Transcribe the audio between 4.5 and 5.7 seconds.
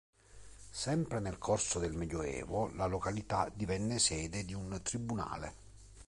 un tribunale.